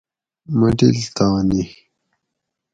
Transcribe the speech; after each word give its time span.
مٹلتانی 0.59 1.61